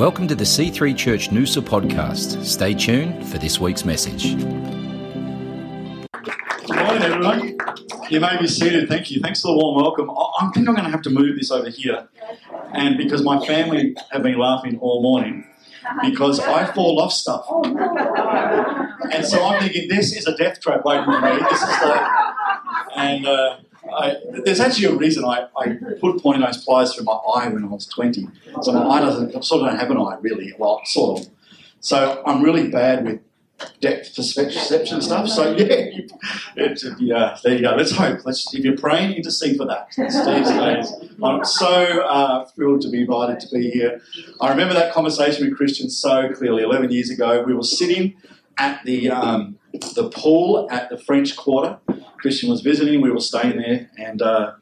[0.00, 2.42] Welcome to the C3 Church Noosa podcast.
[2.42, 4.34] Stay tuned for this week's message.
[4.34, 4.46] Good
[6.74, 7.58] morning, everyone.
[8.08, 8.88] You may be seated.
[8.88, 9.20] Thank you.
[9.20, 10.08] Thanks for the warm welcome.
[10.10, 12.08] I think I'm going to have to move this over here,
[12.72, 15.46] and because my family have been laughing all morning,
[16.02, 17.44] because I fall off stuff,
[19.12, 21.40] and so I'm thinking this is a death trap waiting for me.
[21.50, 22.08] This is the,
[22.96, 23.56] and uh,
[23.92, 27.64] I, there's actually a reason I, I put pointy nose pliers through my eye when
[27.64, 28.28] I was 20.
[28.62, 30.52] So my eye doesn't I sort of don't have an eye really.
[30.58, 31.26] Well, sort of.
[31.80, 33.20] So I'm really bad with
[33.80, 35.28] depth perception stuff.
[35.28, 35.66] So yeah,
[36.56, 37.74] it, yeah, there you go.
[37.74, 38.24] Let's hope.
[38.24, 39.88] Let's if you're praying, intercede for that.
[41.22, 44.00] I'm so uh, thrilled to be invited to be here.
[44.40, 46.62] I remember that conversation with Christian so clearly.
[46.62, 48.16] Eleven years ago, we were sitting
[48.58, 51.78] at the um, the pool at the French Quarter.
[52.18, 53.00] Christian was visiting.
[53.00, 54.52] We were staying there, and uh,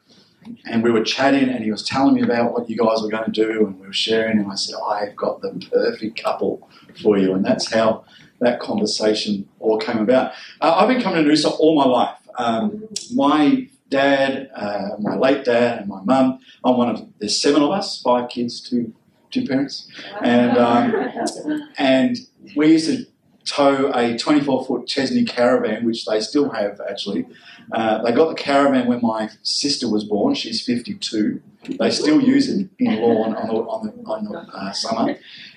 [0.65, 3.25] and we were chatting, and he was telling me about what you guys were going
[3.25, 4.39] to do, and we were sharing.
[4.39, 6.69] And I said, "I've got the perfect couple
[7.01, 8.05] for you," and that's how
[8.39, 10.31] that conversation all came about.
[10.61, 12.15] Uh, I've been coming to Noosa all my life.
[12.37, 16.39] Um, my dad, uh, my late dad, and my mum.
[16.63, 18.93] I'm one of there's seven of us, five kids, two
[19.31, 19.89] two parents,
[20.21, 21.11] and um,
[21.77, 22.17] and
[22.55, 23.05] we used to
[23.49, 27.25] tow a 24 foot Chesney caravan, which they still have actually.
[27.71, 30.33] Uh, they got the caravan when my sister was born.
[30.35, 31.41] She's 52.
[31.77, 35.15] They still use it in Lorne on the, on the, on the uh, summer.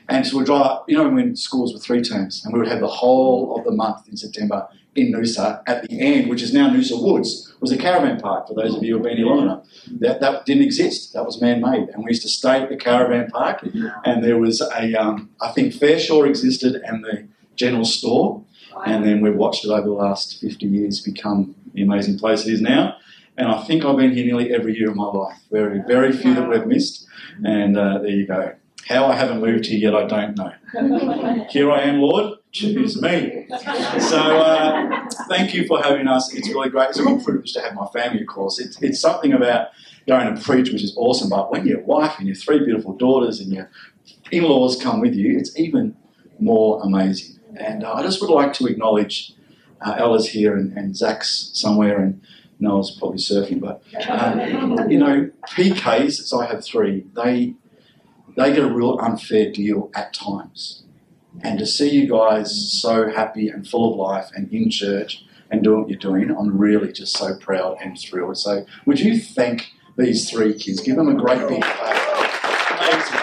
[0.08, 2.68] And so we'd drive up, you know, when schools were three terms, and we would
[2.68, 6.52] have the whole of the month in September in Noosa at the end, which is
[6.52, 9.42] now Noosa Woods, was a caravan park for those of you who've been here long
[9.42, 9.64] enough.
[10.00, 11.14] That, that didn't exist.
[11.14, 11.88] That was man-made.
[11.90, 13.64] And we used to stay at the caravan park,
[14.04, 18.42] and there was a, um, I think Fairshore existed and the general store,
[18.86, 22.53] and then we've watched it over the last 50 years become the amazing place it
[22.53, 22.97] is now.
[23.36, 25.39] And I think I've been here nearly every year of my life.
[25.50, 27.06] Very, very few that we've missed.
[27.45, 28.55] And uh, there you go.
[28.86, 31.47] How I haven't moved here yet, I don't know.
[31.50, 32.39] Here I am, Lord.
[32.50, 33.47] Choose me.
[34.00, 36.35] So uh, thank you for having us.
[36.35, 36.91] It's really great.
[36.91, 38.58] It's a real privilege to have my family, of course.
[38.58, 39.68] It's, it's something about
[40.08, 41.30] going to preach, which is awesome.
[41.30, 43.70] But when your wife and your three beautiful daughters and your
[44.33, 45.96] in-laws come with you, it's even
[46.41, 47.31] more amazing.
[47.57, 49.35] And uh, I just would like to acknowledge
[49.80, 52.23] uh, Ella's here and, and Zach's somewhere and
[52.61, 53.61] Noah's probably surfing.
[53.61, 57.55] But, um, you know, PKs, as I have three, they,
[58.36, 60.85] they get a real unfair deal at times.
[61.42, 65.62] And to see you guys so happy and full of life and in church and
[65.62, 68.39] doing what you're doing, I'm really just so proud and thrilled.
[68.39, 70.80] So, would you thank these three kids?
[70.80, 72.70] Give them a great big clap.
[72.70, 73.20] Amazing.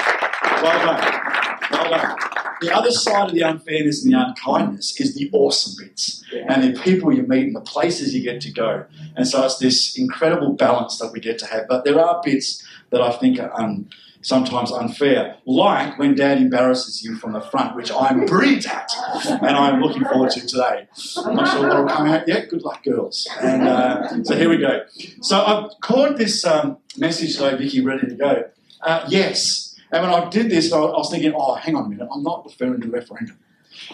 [0.64, 1.60] Well done.
[1.72, 2.29] Well done.
[2.62, 6.80] The other side of the unfairness and the unkindness is the awesome bits and the
[6.82, 8.86] people you meet and the places you get to go.
[9.16, 11.68] And so it's this incredible balance that we get to have.
[11.68, 13.90] But there are bits that I think are um,
[14.22, 18.92] sometimes unfair, like when dad embarrasses you from the front, which I'm brilliant at
[19.26, 20.88] and I'm looking forward to today.
[21.18, 22.50] I'm not sure what will come out yet.
[22.50, 23.28] Good luck, girls.
[23.40, 24.86] And uh, so here we go.
[25.22, 28.44] So I've called this um, message today, Vicky, ready to go.
[28.82, 29.69] Uh, yes.
[29.92, 32.46] And when I did this, I was thinking, oh, hang on a minute, I'm not
[32.46, 33.38] referring to referendum.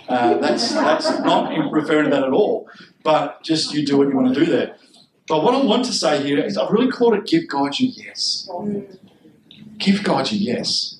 [0.07, 2.67] Uh, that's, that's not referring to that at all.
[3.03, 4.75] But just you do what you want to do there.
[5.27, 7.91] But what I want to say here is I've really called it Give God Your
[7.95, 8.49] Yes.
[9.77, 10.99] Give God Your Yes.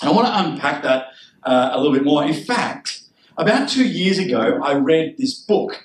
[0.00, 1.08] And I want to unpack that
[1.42, 2.24] uh, a little bit more.
[2.24, 3.02] In fact,
[3.36, 5.84] about two years ago, I read this book.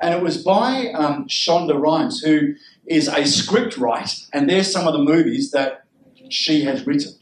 [0.00, 2.54] And it was by um, Shonda Rhimes, who
[2.86, 4.22] is a script writer.
[4.32, 5.84] And there's some of the movies that
[6.28, 7.12] she has written.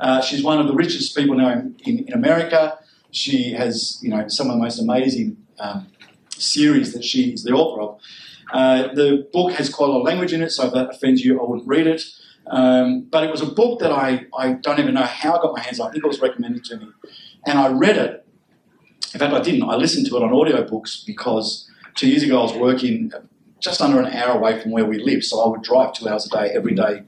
[0.00, 2.78] Uh, she's one of the richest people now in, in, in, America.
[3.10, 5.86] She has, you know, some of the most amazing um,
[6.36, 8.00] series that she is the author of.
[8.52, 11.24] Uh, the book has quite a lot of language in it, so if that offends
[11.24, 12.02] you, I wouldn't read it.
[12.46, 15.56] Um, but it was a book that I, I don't even know how I got
[15.56, 15.88] my hands on.
[15.88, 16.88] I think it was recommended to me.
[17.46, 18.26] And I read it.
[19.14, 19.62] In fact, I didn't.
[19.68, 23.12] I listened to it on audiobooks because two years ago I was working
[23.60, 26.26] just under an hour away from where we live, so I would drive two hours
[26.26, 27.02] a day every day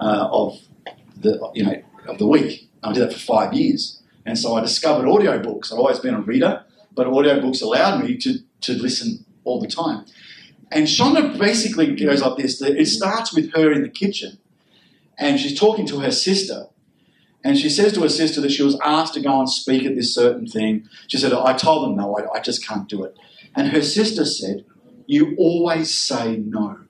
[0.00, 0.58] uh, of
[1.18, 2.68] the, you know, of the week.
[2.82, 4.02] I did that for five years.
[4.26, 5.72] And so I discovered audiobooks.
[5.72, 6.64] I've always been a reader,
[6.94, 10.04] but audiobooks allowed me to, to listen all the time.
[10.70, 14.38] And Shonda basically goes like this it starts with her in the kitchen,
[15.18, 16.66] and she's talking to her sister.
[17.42, 19.96] And she says to her sister that she was asked to go and speak at
[19.96, 20.86] this certain thing.
[21.06, 23.16] She said, I told them no, I, I just can't do it.
[23.56, 24.64] And her sister said,
[25.06, 26.80] You always say no.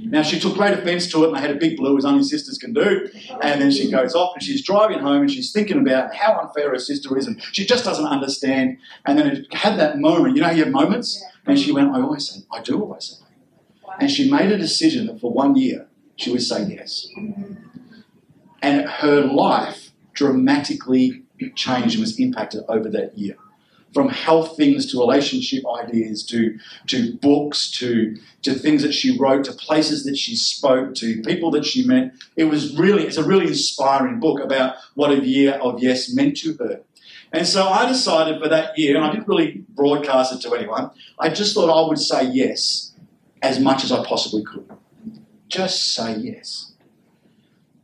[0.00, 2.22] Now, she took great offence to it, and they had a big blue, as only
[2.22, 3.08] sisters can do.
[3.42, 6.70] And then she goes off, and she's driving home, and she's thinking about how unfair
[6.70, 8.78] her sister is, and she just doesn't understand.
[9.06, 12.00] And then it had that moment, you know, you have moments, and she went, I
[12.00, 13.24] always say, I do always say.
[14.00, 17.08] And she made a decision that for one year, she would say yes.
[18.62, 21.22] And her life dramatically
[21.54, 23.36] changed and was impacted over that year.
[23.94, 26.58] From health things to relationship ideas to,
[26.88, 31.50] to books to, to things that she wrote to places that she spoke to people
[31.52, 32.12] that she met.
[32.36, 36.36] It was really, it's a really inspiring book about what a year of yes meant
[36.38, 36.82] to her.
[37.32, 40.90] And so I decided for that year, and I didn't really broadcast it to anyone,
[41.18, 42.92] I just thought I would say yes
[43.42, 44.68] as much as I possibly could.
[45.48, 46.72] Just say yes.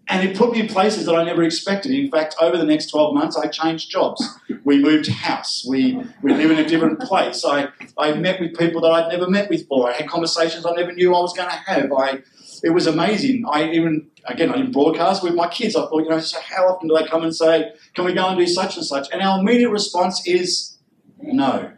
[0.08, 1.92] And it put me in places that I never expected.
[1.92, 4.22] In fact, over the next 12 months, I changed jobs.
[4.64, 5.64] We moved house.
[5.66, 7.44] We, we live in a different place.
[7.44, 9.90] I, I met with people that I'd never met with before.
[9.90, 11.90] I had conversations I never knew I was going to have.
[11.92, 12.18] I,
[12.62, 13.44] it was amazing.
[13.50, 15.74] I even, again, I didn't broadcast with my kids.
[15.74, 18.28] I thought, you know, so how often do they come and say, can we go
[18.28, 19.08] and do such and such?
[19.10, 20.76] And our immediate response is
[21.22, 21.72] no.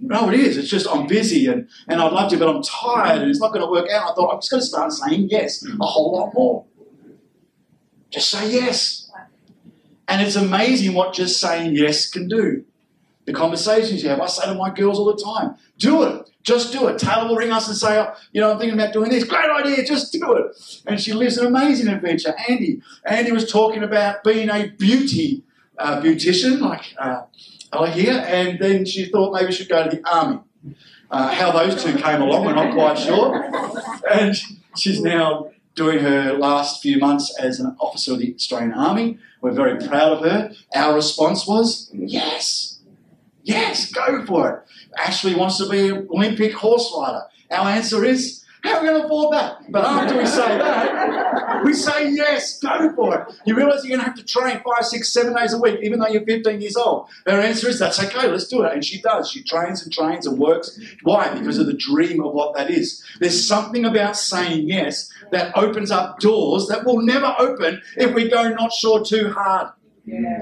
[0.00, 0.56] no, it is.
[0.56, 3.52] It's just I'm busy and, and I'd love to, but I'm tired and it's not
[3.52, 4.12] going to work out.
[4.12, 6.66] I thought I'm just going to start saying yes a whole lot more.
[8.14, 9.10] Just say yes.
[10.06, 12.64] And it's amazing what just saying yes can do.
[13.24, 16.30] The conversations you have, I say to my girls all the time, do it.
[16.44, 17.00] Just do it.
[17.00, 19.24] Taylor will ring us and say, oh, you know, I'm thinking about doing this.
[19.24, 19.84] Great idea.
[19.84, 20.56] Just do it.
[20.86, 22.36] And she lives an amazing adventure.
[22.48, 22.82] Andy.
[23.04, 25.42] Andy was talking about being a beauty
[25.76, 27.22] uh, beautician, like uh,
[27.72, 30.38] I hear, and then she thought maybe she should go to the army.
[31.10, 33.50] Uh, how those two came along, we're not quite sure.
[34.08, 34.36] And
[34.76, 39.18] she's now doing her last few months as an officer of the Australian Army.
[39.40, 40.52] We're very proud of her.
[40.74, 42.78] Our response was yes,
[43.42, 44.98] yes, go for it.
[44.98, 47.24] Ashley wants to be an Olympic horse rider.
[47.50, 49.70] Our answer is how are we going to afford that?
[49.70, 53.34] But after we say that, we say yes, go for it.
[53.44, 55.98] You realise you're going to have to train five, six, seven days a week, even
[55.98, 57.10] though you're 15 years old.
[57.26, 58.72] Her answer is that's okay, let's do it.
[58.72, 59.30] And she does.
[59.30, 60.80] She trains and trains and works.
[61.02, 61.38] Why?
[61.38, 63.04] Because of the dream of what that is.
[63.20, 68.30] There's something about saying yes that opens up doors that will never open if we
[68.30, 69.72] go not sure too hard.
[70.06, 70.40] Yeah.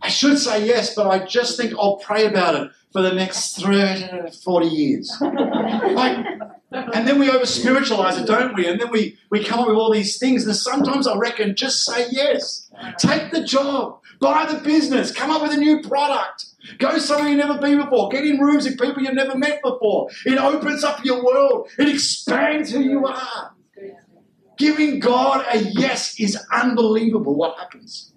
[0.00, 3.60] I should say yes, but I just think I'll pray about it for the next
[3.60, 5.14] 30, 40 years.
[5.20, 6.26] like,
[6.70, 8.66] and then we over spiritualize it, don't we?
[8.66, 10.46] And then we, we come up with all these things.
[10.46, 12.70] And sometimes I reckon just say yes.
[12.98, 16.46] Take the job, buy the business, come up with a new product.
[16.78, 18.08] Go somewhere you've never been before.
[18.08, 20.08] Get in rooms with people you've never met before.
[20.24, 21.68] It opens up your world.
[21.78, 23.52] It expands who you are.
[24.56, 28.14] Giving God a yes is unbelievable what happens.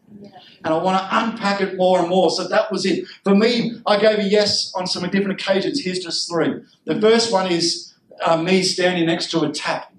[0.64, 2.30] And I want to unpack it more and more.
[2.30, 3.08] So that was it.
[3.24, 5.82] For me, I gave a yes on some different occasions.
[5.82, 6.62] Here's just three.
[6.86, 9.94] The first one is uh, me standing next to a tap.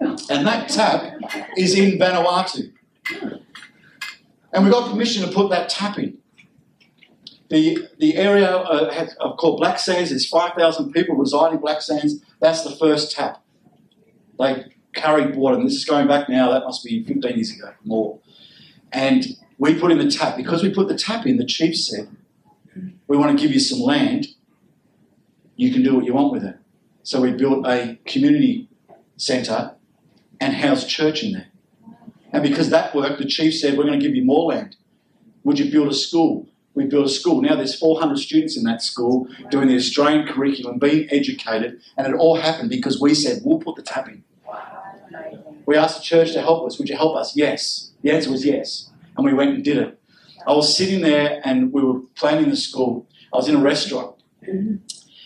[0.00, 1.14] And that tap
[1.56, 2.72] is in Vanuatu.
[4.52, 6.18] And we got permission to put that tap in.
[7.48, 12.22] The, the area uh, uh, called Black Sands, there's 5,000 people reside in Black Sands.
[12.40, 13.42] That's the first tap.
[14.38, 17.72] They carried water, and this is going back now, that must be 15 years ago,
[17.84, 18.20] more.
[18.92, 20.36] And we put in the tap.
[20.36, 22.08] Because we put the tap in, the chief said,
[23.06, 24.26] We want to give you some land.
[25.54, 26.56] You can do what you want with it.
[27.04, 28.68] So we built a community
[29.16, 29.76] centre
[30.40, 31.46] and housed church in there.
[32.32, 34.74] And because that worked, the chief said, We're going to give you more land.
[35.44, 36.48] Would you build a school?
[36.74, 37.40] We built a school.
[37.40, 42.14] Now there's 400 students in that school doing the Australian curriculum, being educated, and it
[42.14, 44.24] all happened because we said, We'll put the tap in.
[45.66, 46.80] We asked the church to help us.
[46.80, 47.36] Would you help us?
[47.36, 47.92] Yes.
[48.02, 48.88] The answer was yes.
[49.16, 50.00] And we went and did it.
[50.46, 53.08] I was sitting there and we were planning the school.
[53.32, 54.16] I was in a restaurant.
[54.42, 54.76] Mm-hmm.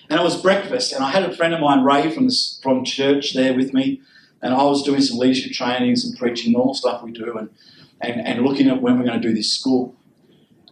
[0.09, 2.85] And it was breakfast, and I had a friend of mine, Ray, from, this, from
[2.85, 4.01] church there with me,
[4.41, 7.51] and I was doing some leadership training, some preaching, normal stuff we do, and,
[8.01, 9.97] and, and looking at when we're going to do this school.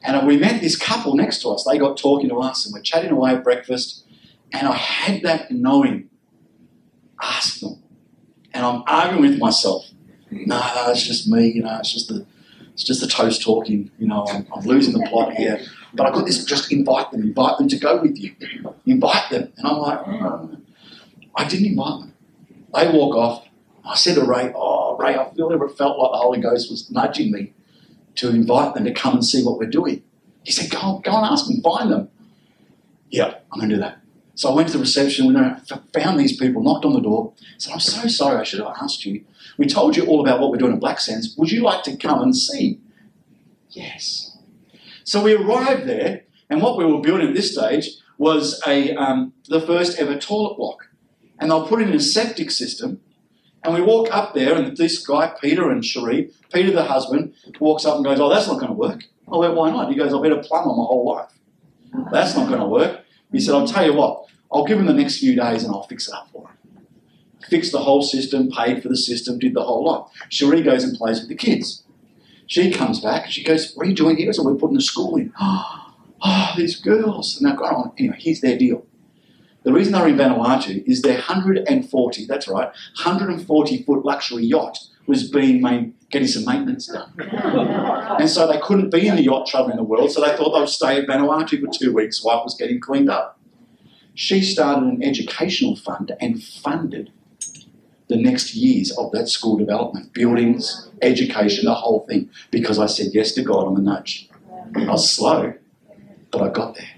[0.05, 1.65] And we met this couple next to us.
[1.65, 4.07] They got talking to us, and we're chatting away at breakfast,
[4.53, 6.11] and I had that knowing.
[7.21, 7.83] Ask them.
[8.53, 9.87] And I'm arguing with myself.
[10.31, 12.25] No, no, it's just me, you know, it's just the
[12.75, 13.91] it's just the toast talking.
[13.99, 15.61] You know, I'm, I'm losing the plot here.
[15.95, 18.35] But I've got this just invite them, invite them to go with you.
[18.85, 19.53] Invite them.
[19.57, 20.59] And I'm like, oh.
[21.37, 22.15] I didn't invite them.
[22.75, 23.47] They walk off.
[23.85, 26.91] I said to Ray, Oh, Ray, I feel ever felt like the Holy Ghost was
[26.91, 27.53] nudging me
[28.17, 30.03] to invite them to come and see what we're doing.
[30.43, 32.09] He said, Go, go and ask them, find them.
[33.11, 34.01] Yeah, I'm going to do that.
[34.35, 35.35] So I went to the reception, we
[35.93, 39.05] found these people, knocked on the door, said, I'm so sorry, I should have asked
[39.07, 39.25] you.
[39.59, 41.35] We told you all about what we're doing at Black Sands.
[41.39, 42.81] Would you like to come and see?
[43.71, 44.37] Yes.
[45.05, 49.33] So we arrived there, and what we were building at this stage was a um,
[49.49, 50.89] the first ever toilet block.
[51.39, 53.01] And they'll put in a septic system.
[53.63, 57.85] And we walk up there, and this guy, Peter and Cherie, Peter the husband, walks
[57.85, 59.05] up and goes, Oh, that's not going to work.
[59.33, 59.91] I went, Why not?
[59.91, 61.31] He goes, I've been a plumber my whole life.
[62.13, 63.04] That's not going to work.
[63.35, 65.83] He said, I'll tell you what, I'll give him the next few days and I'll
[65.83, 66.55] fix it up for him
[67.49, 70.11] fixed the whole system, paid for the system, did the whole lot.
[70.29, 71.85] Cherie goes and plays with the kids.
[72.47, 74.33] She comes back and she goes, What are you doing here?
[74.33, 75.33] So we're putting the school in.
[76.27, 77.37] Oh, these girls.
[77.37, 77.93] And they've gone on.
[77.99, 78.87] Anyway, here's their deal.
[79.63, 85.31] The reason they're in Vanuatu is their 140, that's right, 140 foot luxury yacht was
[85.31, 87.13] being main, getting some maintenance done.
[87.19, 90.59] and so they couldn't be in the yacht traveling in the world, so they thought
[90.59, 93.39] they'd stay at Vanuatu for two weeks while it was getting cleaned up.
[94.15, 97.11] She started an educational fund and funded
[98.09, 103.09] the next years of that school development, buildings, education, the whole thing, because I said
[103.13, 104.29] yes to God on the nudge.
[104.77, 105.55] I was slow,
[106.31, 106.89] but I got there.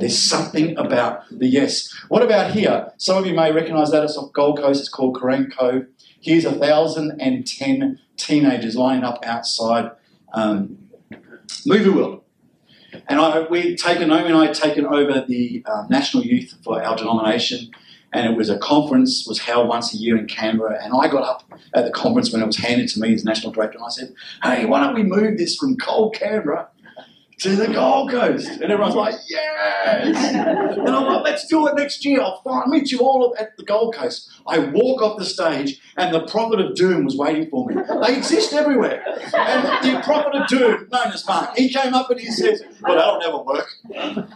[0.00, 1.90] There's something about the yes.
[2.08, 2.92] What about here?
[2.98, 4.80] Some of you may recognise that it's off Gold Coast.
[4.80, 5.86] It's called Couran Cove.
[6.26, 9.92] Here's a thousand and ten teenagers lining up outside
[10.32, 10.76] um,
[11.64, 12.24] Movie World.
[13.06, 16.82] And I, we taken Naomi and I had taken over the um, national youth for
[16.82, 17.70] our denomination,
[18.12, 20.82] and it was a conference was held once a year in Canberra.
[20.82, 23.52] And I got up at the conference when it was handed to me as national
[23.52, 26.66] director, and I said, "Hey, why don't we move this from cold Canberra
[27.38, 28.48] to the Gold Coast.
[28.48, 30.34] And everyone's like, yes!
[30.34, 32.20] And I'm like, let's do it next year.
[32.20, 34.30] I'll find, meet you all at the Gold Coast.
[34.46, 37.74] I walk off the stage and the prophet of doom was waiting for me.
[37.74, 39.02] They exist everywhere.
[39.34, 42.96] And the prophet of doom, known as Mark, he came up and he says, well,
[42.96, 43.68] that'll never work.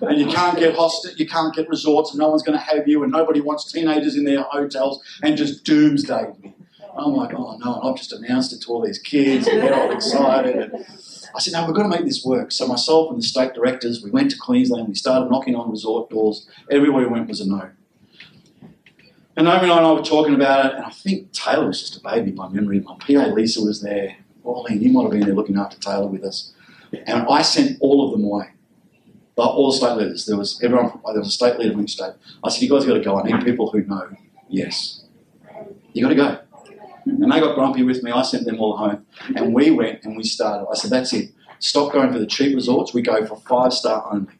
[0.03, 2.87] And you can't get hostel, you can't get resorts and no one's going to have
[2.87, 6.55] you and nobody wants teenagers in their hotels and just doomsday me.
[6.97, 9.91] I'm like, oh no, I've just announced it to all these kids and they're all
[9.91, 10.57] excited.
[10.57, 10.85] And,
[11.33, 12.51] I said, no, we've got to make this work.
[12.51, 16.11] So myself and the state directors, we went to Queensland, we started knocking on resort
[16.11, 16.49] doors.
[16.71, 17.71] Everywhere we went was a no.
[19.37, 22.01] And Naomi and I were talking about it, and I think Taylor was just a
[22.03, 22.81] baby by memory.
[22.81, 24.17] My PA Lisa was there.
[24.43, 26.53] Pauline, you might have been there looking after Taylor with us.
[27.07, 28.51] And I sent all of them away.
[29.37, 30.27] All the state leaders.
[30.27, 31.01] There was everyone.
[31.03, 32.13] There was a state leader from each state.
[32.45, 33.19] I said, "You guys got to go.
[33.19, 34.15] I need people who know.
[34.51, 35.05] Yes,
[35.95, 36.45] you got to
[37.19, 38.11] go." And they got grumpy with me.
[38.11, 39.07] I sent them all home.
[39.37, 40.67] And we went and we started.
[40.71, 41.31] I said, that's it.
[41.59, 42.95] Stop going for the cheap resorts.
[42.95, 44.33] We go for five star only.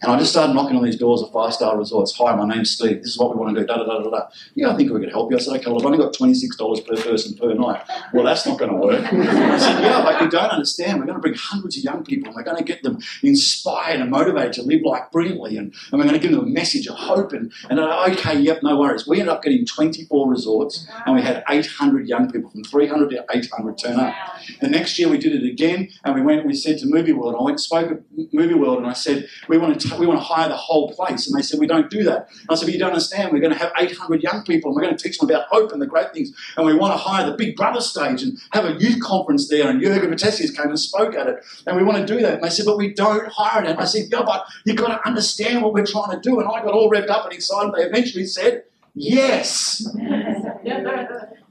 [0.00, 2.16] And I just started knocking on these doors of five star resorts.
[2.18, 3.02] Hi, my name's Steve.
[3.02, 3.66] This is what we want to do.
[3.66, 4.28] Da da da da da.
[4.54, 5.36] Yeah, I think we could help you.
[5.36, 7.82] I said, okay, well, I've only got $26 per person per night.
[8.12, 9.04] Well, that's not going to work.
[9.12, 11.00] I said, yeah, but you don't understand.
[11.00, 14.00] We're going to bring hundreds of young people and we're going to get them inspired
[14.00, 15.56] and motivated to live life brilliantly.
[15.56, 17.32] And, and we're going to give them a message of hope.
[17.32, 19.06] And, and okay, yep, no worries.
[19.06, 23.24] We ended up getting 24 resorts and we had 800 young people from 300 to
[23.34, 24.14] 800 turn up.
[24.60, 27.34] The next year we did it again and we went, we said to Movie World,
[27.36, 28.00] I went and spoke at
[28.32, 31.26] Movie World and I said, we want to we want to hire the whole place.
[31.26, 32.28] And they said, we don't do that.
[32.30, 33.32] And I said, but you don't understand.
[33.32, 35.72] We're going to have 800 young people and we're going to teach them about hope
[35.72, 36.32] and the great things.
[36.56, 39.68] And we want to hire the Big Brother stage and have a youth conference there.
[39.68, 41.44] And Jurgen Matthesius came and spoke at it.
[41.66, 42.34] And we want to do that.
[42.34, 43.70] And they said, but we don't hire it.
[43.70, 46.40] And I said, yeah, but you've got to understand what we're trying to do.
[46.40, 47.72] And I got all revved up and excited.
[47.74, 48.64] They eventually said,
[48.94, 49.86] yes.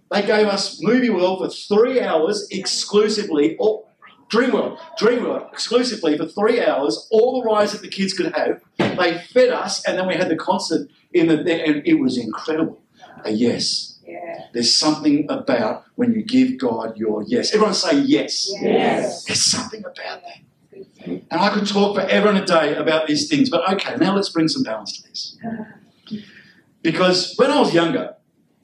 [0.10, 3.84] They gave us Movie World for three hours exclusively, or
[4.30, 8.62] Dreamworld, Dreamworld, exclusively for three hours, all the rides that the kids could have.
[8.78, 12.82] They fed us, and then we had the concert in the, and it was incredible.
[13.24, 14.00] A yes.
[14.06, 14.48] Yeah.
[14.54, 17.54] There's something about when you give God your yes.
[17.54, 18.50] Everyone say yes.
[18.62, 19.26] Yes.
[19.26, 20.42] There's something about that.
[21.06, 24.30] And I could talk forever and a day about these things, but okay, now let's
[24.30, 25.38] bring some balance to this.
[25.46, 25.64] Uh-huh.
[26.82, 28.16] Because when I was younger,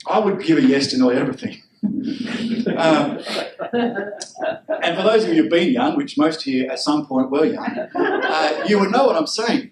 [0.07, 1.61] I would give a yes to nearly everything.
[1.83, 3.19] Um,
[3.73, 7.45] and for those of you who've been young, which most here at some point were
[7.45, 9.71] young, uh, you would know what I'm saying.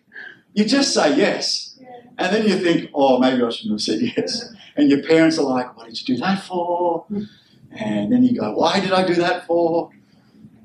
[0.53, 1.79] You just say yes.
[2.17, 4.53] And then you think, oh, maybe I shouldn't have said yes.
[4.75, 7.05] And your parents are like, what did you do that for?
[7.71, 9.89] And then you go, why did I do that for?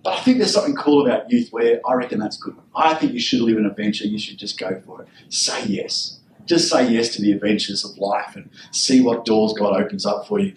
[0.02, 2.56] But I think there's something cool about youth where I reckon that's good.
[2.74, 4.06] I think you should live an adventure.
[4.06, 5.08] You should just go for it.
[5.28, 6.20] Say yes.
[6.44, 10.28] Just say yes to the adventures of life and see what doors God opens up
[10.28, 10.52] for you.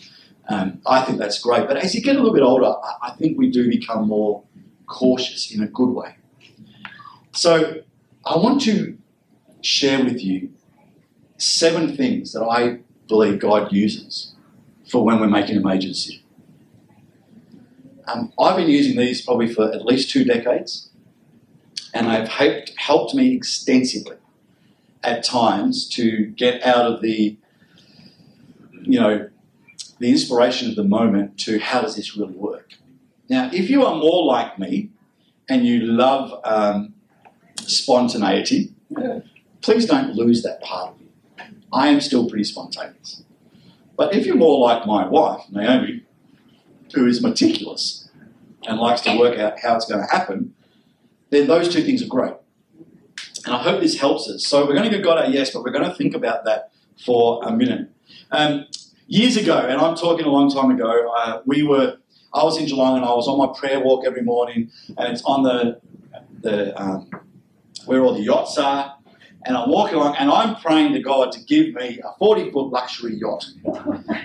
[0.50, 1.68] Um, I think that's great.
[1.68, 4.44] But as you get a little bit older, I think we do become more
[4.88, 6.16] cautious in a good way.
[7.32, 7.82] So
[8.26, 8.98] I want to
[9.62, 10.52] share with you
[11.38, 14.34] seven things that I believe God uses
[14.90, 16.24] for when we're making a major decision.
[18.08, 20.90] Um, I've been using these probably for at least two decades,
[21.94, 24.18] and they've helped, helped me extensively
[25.04, 27.38] at times to get out of the,
[28.82, 29.30] you know,
[30.00, 32.74] the inspiration of the moment to how does this really work.
[33.30, 34.90] Now, if you are more like me
[35.48, 36.94] and you love um,
[37.58, 38.74] spontaneity,
[39.62, 41.08] please don't lose that part of you.
[41.72, 43.24] I am still pretty spontaneous.
[43.96, 46.04] But if you're more like my wife, Naomi,
[46.96, 48.10] who is meticulous
[48.66, 50.56] and likes to work out how it's going to happen,
[51.30, 52.34] then those two things are great.
[53.46, 54.48] And I hope this helps us.
[54.48, 56.72] So we're going to give God a yes, but we're going to think about that
[57.06, 57.90] for a minute.
[58.32, 58.66] Um,
[59.10, 61.98] years ago, and I'm talking a long time ago, uh, we were
[62.32, 65.24] I was in Geelong and I was on my prayer walk every morning, and it's
[65.24, 65.82] on the
[66.42, 67.10] the um,
[67.86, 68.96] where all the yachts are.
[69.46, 72.72] And I'm walking along and I'm praying to God to give me a 40 foot
[72.72, 73.46] luxury yacht.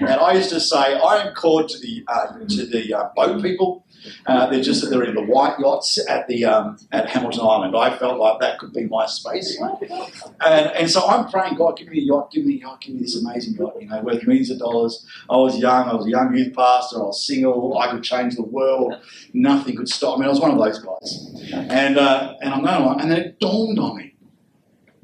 [0.00, 3.40] And I used to say, I am called to the, uh, to the uh, boat
[3.40, 3.86] people.
[4.26, 7.76] Uh, they're just that they're in the white yachts at the um, at Hamilton Island.
[7.76, 11.88] I felt like that could be my space, and, and so I'm praying, God, give
[11.88, 14.26] me a yacht, give me a yacht, give me this amazing yacht, you know, worth
[14.26, 15.06] millions of dollars.
[15.28, 18.36] I was young, I was a young youth pastor, I was single, I could change
[18.36, 18.94] the world,
[19.32, 20.26] nothing could stop me.
[20.26, 23.78] I was one of those guys, and uh, and I'm going and then it dawned
[23.78, 24.14] on me,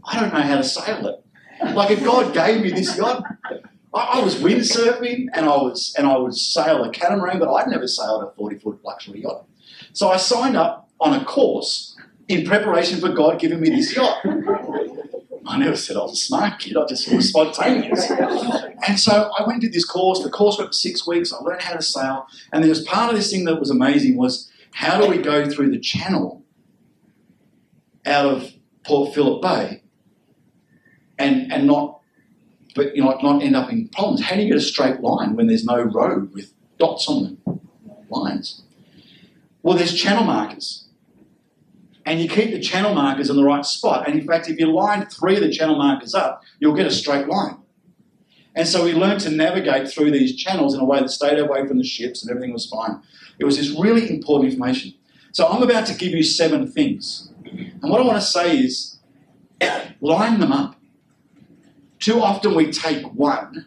[0.04, 1.74] I don't know how to sail it.
[1.74, 3.22] Like if God gave me this yacht,
[3.92, 7.68] I, I was windsurfing and I was and I would sail a catamaran, but I'd
[7.68, 9.46] never sailed a 40 foot luxury yacht.
[9.92, 11.96] So I signed up on a course
[12.28, 14.24] in preparation for God giving me this yacht.
[15.46, 18.08] I never said I was a smart kid, I just was spontaneous.
[18.86, 20.22] And so I went did this course.
[20.22, 21.32] The course went for six weeks.
[21.32, 22.26] I learned how to sail.
[22.52, 25.48] And there was part of this thing that was amazing was how do we go
[25.50, 26.44] through the channel
[28.06, 28.52] out of
[28.84, 29.82] Port Phillip Bay
[31.18, 31.99] and, and not
[32.74, 34.22] but you know, not end up in problems.
[34.22, 37.60] How do you get a straight line when there's no road with dots on them,
[38.08, 38.62] lines?
[39.62, 40.86] Well, there's channel markers.
[42.06, 44.08] And you keep the channel markers in the right spot.
[44.08, 46.90] And in fact, if you line three of the channel markers up, you'll get a
[46.90, 47.58] straight line.
[48.56, 51.66] And so we learned to navigate through these channels in a way that stayed away
[51.66, 53.00] from the ships and everything was fine.
[53.38, 54.94] It was this really important information.
[55.32, 57.32] So I'm about to give you seven things.
[57.44, 58.98] And what I want to say is
[60.00, 60.79] line them up.
[62.00, 63.66] Too often we take one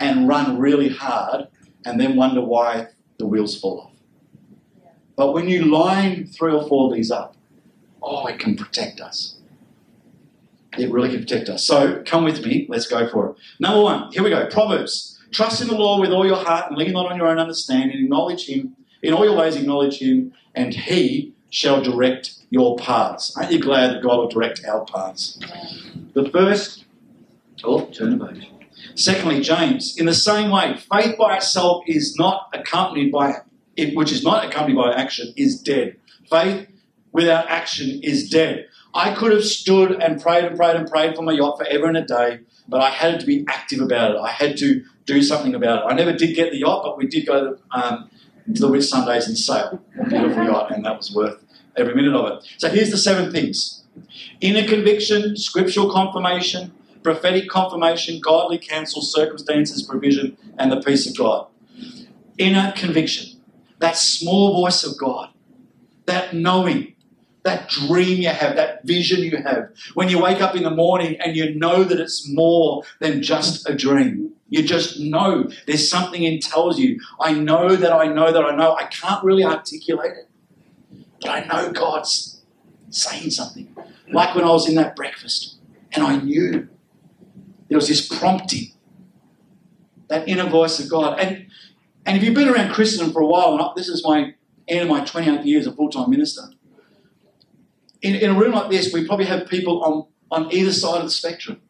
[0.00, 1.48] and run really hard
[1.84, 2.86] and then wonder why
[3.18, 3.92] the wheels fall off.
[5.16, 7.34] But when you line three or four of these up,
[8.00, 9.40] oh, it can protect us.
[10.78, 11.64] It really can protect us.
[11.64, 13.36] So come with me, let's go for it.
[13.58, 15.18] Number one, here we go Proverbs.
[15.32, 18.04] Trust in the Lord with all your heart and lean not on your own understanding.
[18.04, 18.76] Acknowledge Him.
[19.02, 23.36] In all your ways, acknowledge Him, and He shall direct your paths.
[23.36, 25.38] Aren't you glad that God will direct our paths?
[26.14, 26.84] The first
[27.64, 28.50] Oh, turn the page.
[28.94, 33.34] Secondly, James, in the same way, faith by itself is not accompanied by,
[33.94, 35.96] which is not accompanied by action, is dead.
[36.30, 36.68] Faith
[37.12, 38.66] without action is dead.
[38.94, 41.96] I could have stood and prayed and prayed and prayed for my yacht forever and
[41.96, 44.18] a day, but I had to be active about it.
[44.18, 45.92] I had to do something about it.
[45.92, 48.10] I never did get the yacht, but we did go to, um,
[48.54, 51.42] to the Whitsundays and sail a beautiful yacht, and that was worth
[51.76, 52.48] every minute of it.
[52.58, 53.84] So here's the seven things
[54.40, 56.72] inner conviction, scriptural confirmation,
[57.08, 61.46] prophetic confirmation, godly counsel, circumstances, provision, and the peace of God.
[62.36, 63.40] Inner conviction,
[63.78, 65.30] that small voice of God,
[66.04, 66.94] that knowing,
[67.44, 69.70] that dream you have, that vision you have.
[69.94, 73.66] When you wake up in the morning and you know that it's more than just
[73.66, 74.34] a dream.
[74.50, 77.00] You just know there's something in tells you.
[77.20, 78.76] I know that I know that I know.
[78.76, 80.28] I can't really articulate it,
[81.22, 82.42] but I know God's
[82.90, 83.74] saying something.
[84.12, 85.56] Like when I was in that breakfast
[85.92, 86.68] and I knew
[87.68, 88.72] there was this prompting,
[90.08, 91.18] that inner voice of God.
[91.18, 91.46] And,
[92.06, 94.34] and if you've been around Christendom for a while, and this is my
[94.66, 96.42] end of my 28 years as a full time minister,
[98.00, 101.04] in, in a room like this, we probably have people on, on either side of
[101.04, 101.60] the spectrum.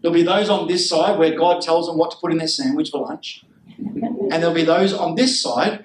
[0.00, 2.48] There'll be those on this side where God tells them what to put in their
[2.48, 3.44] sandwich for lunch.
[3.78, 5.84] And there'll be those on this side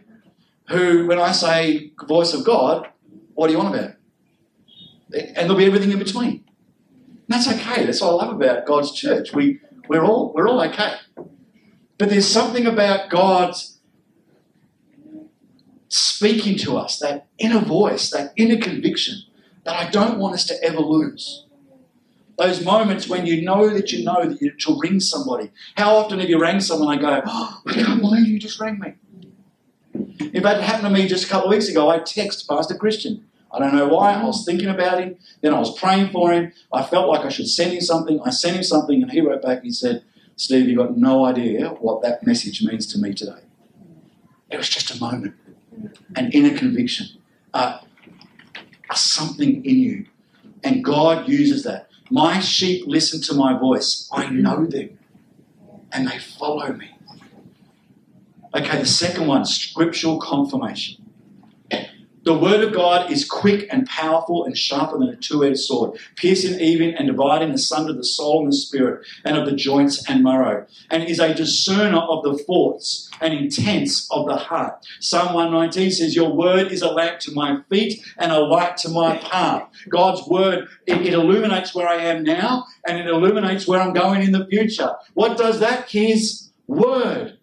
[0.69, 2.89] who, when I say voice of God,
[3.34, 3.91] what do you want about?
[5.12, 5.34] It?
[5.36, 6.45] And there'll be everything in between.
[7.28, 7.86] That's okay.
[7.86, 9.34] That's what I love about God's church.
[9.34, 9.60] We,
[9.90, 10.96] we're, all, we're all okay.
[11.98, 13.80] But there's something about God's
[15.90, 19.22] speaking to us, that inner voice, that inner conviction,
[19.63, 21.46] that I don't want us to ever lose.
[22.38, 25.52] Those moments when you know that you know that you to ring somebody.
[25.76, 28.80] How often have you rang someone and go, oh, I can't believe you just rang
[28.80, 28.94] me.
[29.94, 31.90] In fact, it happened to me just a couple of weeks ago.
[31.90, 34.14] I text Pastor Christian I don't know why.
[34.14, 35.18] I was thinking about him.
[35.42, 36.52] Then I was praying for him.
[36.72, 38.20] I felt like I should send him something.
[38.22, 39.64] I sent him something, and he wrote back.
[39.64, 40.04] He said,
[40.36, 43.42] Steve, you've got no idea what that message means to me today.
[44.50, 45.36] It was just a moment,
[46.16, 47.08] an inner conviction,
[47.54, 47.80] uh,
[48.94, 50.06] something in you.
[50.64, 51.90] And God uses that.
[52.10, 54.10] My sheep listen to my voice.
[54.14, 54.98] I know them,
[55.92, 56.92] and they follow me.
[58.54, 61.07] Okay, the second one scriptural confirmation.
[62.28, 65.98] The word of God is quick and powerful and sharper than a two edged sword,
[66.18, 70.26] piercing even and dividing asunder the soul and the spirit and of the joints and
[70.26, 74.86] marrow, and is a discerner of the thoughts and intents of the heart.
[75.00, 78.90] Psalm 119 says, Your word is a lamp to my feet and a light to
[78.90, 79.70] my path.
[79.88, 84.22] God's word, it, it illuminates where I am now and it illuminates where I'm going
[84.22, 84.94] in the future.
[85.13, 85.90] What does that?
[85.90, 87.37] His word.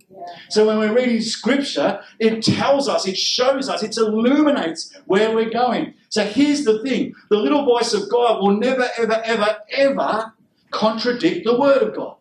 [0.49, 5.51] So when we're reading scripture, it tells us, it shows us, it illuminates where we're
[5.51, 5.95] going.
[6.09, 10.33] So here's the thing the little voice of God will never, ever, ever, ever
[10.71, 12.17] contradict the word of God.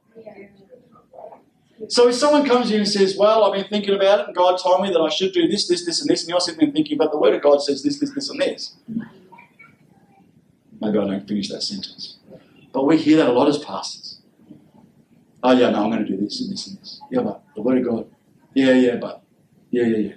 [1.89, 4.36] So if someone comes to you and says, Well, I've been thinking about it, and
[4.36, 6.59] God told me that I should do this, this, this, and this, and you're sitting
[6.59, 8.75] there thinking, But the Word of God says this, this, this, and this.
[10.81, 12.17] Maybe I don't finish that sentence.
[12.71, 14.21] But we hear that a lot as pastors.
[15.43, 17.01] Oh, yeah, no, I'm going to do this and this and this.
[17.12, 18.12] Yeah, but the Word of God.
[18.53, 19.23] Yeah, yeah, but.
[19.71, 20.13] Yeah, yeah, yeah.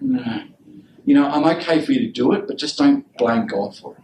[0.00, 0.42] No.
[1.04, 3.96] You know, I'm okay for you to do it, but just don't blame God for
[3.96, 4.02] it.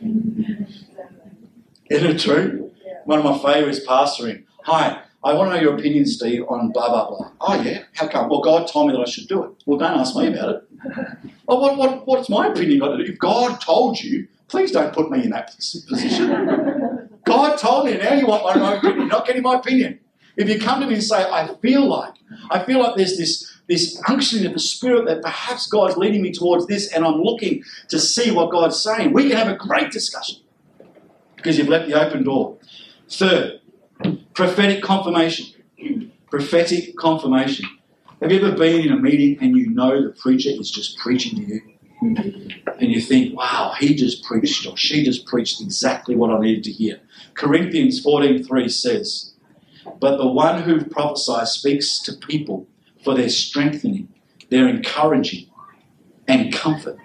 [1.90, 2.70] Isn't it true?
[3.04, 4.44] One of my favourites pastoring.
[4.64, 7.30] Hi, I want to know your opinion, Steve, on blah, blah, blah.
[7.40, 7.84] Oh, yeah?
[7.94, 8.28] How come?
[8.28, 9.50] Well, God told me that I should do it.
[9.66, 10.68] Well, don't ask me about it.
[11.48, 13.12] Oh, what, what, what's my opinion got to do?
[13.12, 17.08] If God told you, please don't put me in that position.
[17.24, 19.08] God told me, now you want my opinion.
[19.08, 19.98] not getting my opinion.
[20.36, 22.14] If you come to me and say, I feel like,
[22.50, 26.32] I feel like there's this, this unctioning of the Spirit that perhaps God's leading me
[26.32, 29.90] towards this, and I'm looking to see what God's saying, we can have a great
[29.90, 30.36] discussion
[31.36, 32.56] because you've left the open door.
[33.08, 33.60] Third,
[34.34, 35.62] Prophetic confirmation.
[36.30, 37.66] Prophetic confirmation.
[38.20, 41.36] Have you ever been in a meeting and you know the preacher is just preaching
[41.36, 41.60] to you?
[42.00, 46.64] And you think, wow, he just preached or she just preached exactly what I needed
[46.64, 47.00] to hear.
[47.34, 49.31] Corinthians 14.3 says,
[50.02, 52.66] But the one who prophesies speaks to people
[53.04, 54.12] for their strengthening,
[54.50, 55.48] their encouraging,
[56.26, 56.98] and comfort.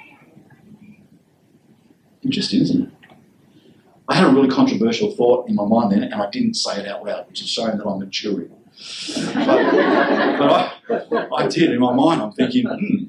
[2.24, 2.94] Interesting, isn't it?
[4.10, 6.88] I had a really controversial thought in my mind then, and I didn't say it
[6.88, 8.50] out loud, which is showing that I'm maturing.
[9.36, 9.46] But,
[10.40, 12.20] but I, I did in my mind.
[12.20, 13.04] I'm thinking, hmm,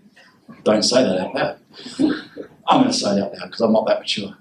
[0.65, 1.59] don't say that out loud.
[2.69, 4.37] I'm going to say it out loud because I'm not that mature.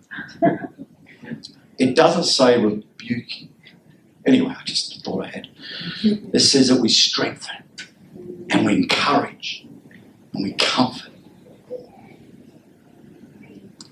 [1.77, 3.53] It doesn't say rebuking.
[4.27, 5.47] Anyway, I just thought I had.
[6.03, 7.63] It says that we strengthen
[8.51, 9.65] and we encourage
[10.33, 11.11] and we comfort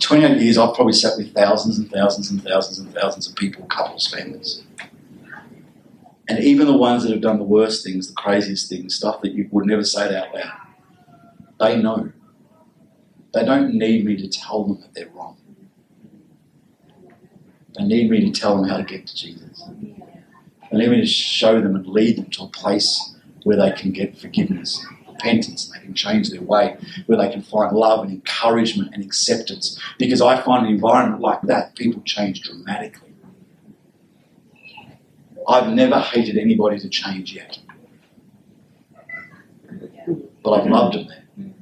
[0.06, 3.66] 28 years, I've probably sat with thousands and thousands and thousands and thousands of people,
[3.66, 4.64] couples, families.
[6.30, 9.34] And even the ones that have done the worst things, the craziest things, stuff that
[9.34, 10.58] you would never say it out loud,
[11.60, 12.12] they know.
[13.34, 15.38] They don't need me to tell them that they're wrong.
[17.76, 19.64] They need me to tell them how to get to Jesus.
[20.76, 23.92] They need me to show them and lead them to a place where they can
[23.92, 28.12] get forgiveness repentance and they can change their way, where they can find love and
[28.12, 29.80] encouragement and acceptance.
[29.98, 33.14] Because I find an environment like that, people change dramatically.
[35.48, 37.60] I've never hated anybody to change yet.
[40.44, 41.54] But I've loved them there.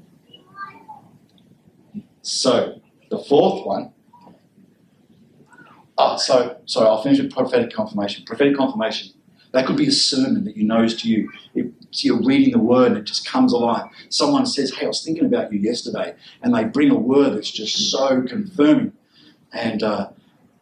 [2.23, 3.93] So, the fourth one.
[5.97, 8.25] Oh, so, sorry, I'll finish with prophetic confirmation.
[8.25, 9.10] Prophetic confirmation
[9.53, 11.32] that could be a sermon that you knows to you.
[11.56, 11.71] It,
[12.03, 13.86] you're reading the word and it just comes alive.
[14.10, 17.51] Someone says, Hey, I was thinking about you yesterday, and they bring a word that's
[17.51, 18.93] just so confirming
[19.53, 20.10] and, uh,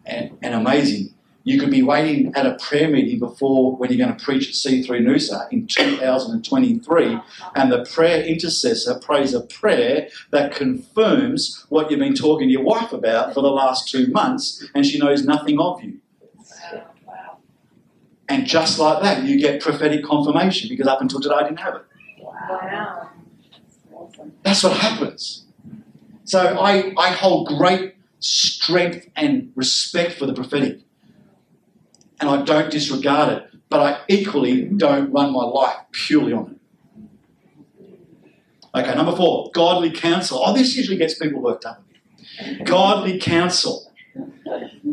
[0.06, 1.13] and, and amazing.
[1.44, 4.54] You could be waiting at a prayer meeting before when you're going to preach at
[4.54, 7.20] C3 Noosa in 2023,
[7.56, 12.64] and the prayer intercessor prays a prayer that confirms what you've been talking to your
[12.64, 15.98] wife about for the last two months, and she knows nothing of you.
[18.30, 21.76] And just like that, you get prophetic confirmation because up until today I didn't have
[21.76, 21.82] it.
[22.20, 23.10] Wow.
[24.44, 25.46] That's what happens.
[26.24, 30.80] So I, I hold great strength and respect for the prophetic.
[32.22, 36.58] And I don't disregard it, but I equally don't run my life purely on it.
[38.74, 40.42] Okay, number four, godly counsel.
[40.42, 41.84] Oh, this usually gets people worked up.
[42.64, 43.92] Godly counsel.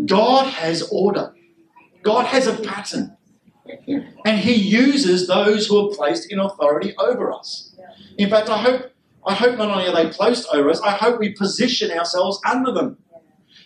[0.07, 1.35] God has order.
[2.03, 3.17] God has a pattern.
[4.25, 7.75] And he uses those who are placed in authority over us.
[8.17, 8.93] In fact, I hope,
[9.27, 12.73] I hope not only are they placed over us, I hope we position ourselves under
[12.73, 12.99] them.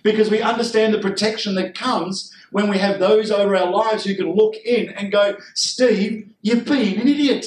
[0.02, 4.14] Because we understand the protection that comes when we have those over our lives who
[4.14, 7.46] can look in and go, Steve, you're being an idiot.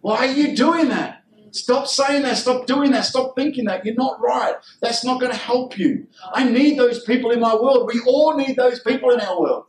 [0.00, 1.24] Why are you doing that?
[1.50, 2.36] Stop saying that.
[2.36, 3.06] Stop doing that.
[3.06, 3.84] Stop thinking that.
[3.84, 4.54] You're not right.
[4.80, 6.06] That's not going to help you.
[6.32, 7.90] I need those people in my world.
[7.92, 9.64] We all need those people in our world.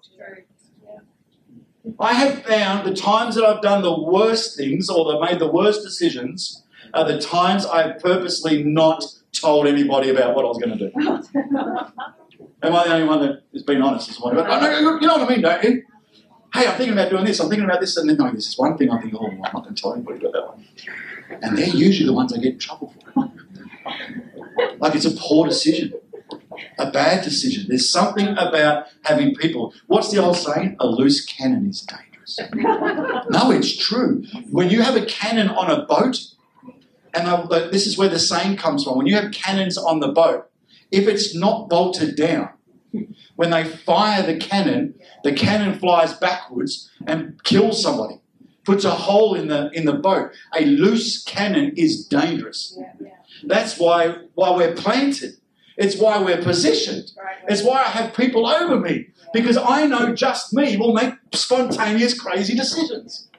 [2.00, 5.52] I have found the times that I've done the worst things or that made the
[5.52, 10.78] worst decisions are the times I've purposely not told anybody about what I was going
[10.78, 12.14] to do.
[12.62, 14.44] Am I the only one that has been honest this morning?
[14.44, 15.84] But, uh, you know what I mean, don't you?
[16.54, 18.58] Hey, I'm thinking about doing this, I'm thinking about this, and then no, this is
[18.58, 20.66] one thing I think, oh, I'm not going to tell anybody about that one.
[21.44, 23.32] And they're usually the ones I get in trouble for.
[24.80, 25.94] Like it's a poor decision
[26.78, 27.66] a bad decision.
[27.68, 29.74] There's something about having people.
[29.88, 30.78] What's the old saying?
[30.80, 32.40] A loose cannon is dangerous.
[33.30, 34.24] No, it's true.
[34.50, 36.20] When you have a cannon on a boat,
[37.14, 40.00] and uh, the, this is where the saying comes from when you have cannons on
[40.00, 40.49] the boat,
[40.92, 42.50] if it's not bolted down,
[43.36, 48.20] when they fire the cannon, the cannon flies backwards and kills somebody,
[48.66, 50.32] puts a hole in the in the boat.
[50.56, 52.78] A loose cannon is dangerous.
[53.44, 55.36] That's why why we're planted.
[55.78, 57.12] It's why we're positioned.
[57.48, 62.20] It's why I have people over me because I know just me will make spontaneous,
[62.20, 63.30] crazy decisions.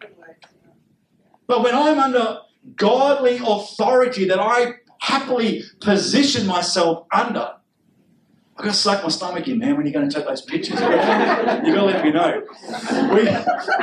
[1.46, 2.38] But when I'm under
[2.76, 7.54] godly authority that I happily position myself under,
[8.56, 10.78] I've got to suck my stomach in, man, when you're going to take those pictures.
[10.80, 12.42] You've got to let me know.
[13.14, 13.22] We,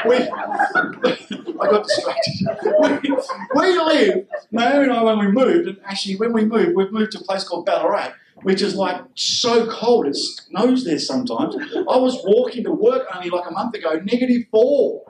[0.09, 0.17] we,
[1.59, 2.47] I got distracted.
[2.79, 3.17] We,
[3.55, 7.13] we live, Naomi and I, when we moved, and actually when we moved, we've moved
[7.13, 11.55] to a place called Ballarat, which is like so cold, it snows there sometimes.
[11.75, 15.03] I was walking to work only like a month ago, negative four.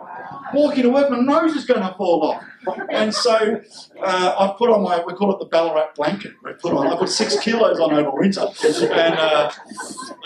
[0.53, 2.43] Walking to work, my nose is going to fall off.
[2.89, 3.61] And so
[4.01, 6.33] uh, I've put on my, we call it the Ballarat blanket.
[6.43, 8.47] We put on, I put six kilos on over winter.
[8.63, 9.51] And uh,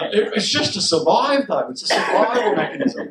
[0.02, 1.70] it, it's just to survive, though.
[1.70, 3.10] It's a survival mechanism.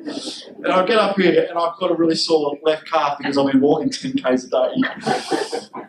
[0.64, 3.50] And I get up here and I've got a really sore left calf because I've
[3.50, 4.82] been walking 10 k's a day,